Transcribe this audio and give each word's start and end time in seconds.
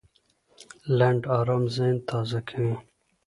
لنډ 0.97 1.21
ارام 1.37 1.63
ذهن 1.75 1.95
تازه 2.09 2.39
کوي. 2.47 2.73